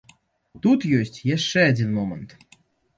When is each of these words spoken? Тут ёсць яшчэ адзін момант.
Тут 0.63 0.87
ёсць 1.01 1.21
яшчэ 1.35 1.59
адзін 1.75 1.95
момант. 2.03 2.39